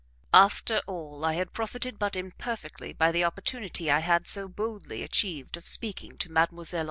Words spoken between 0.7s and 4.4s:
all I had profited but imperfectly by the opportunity I had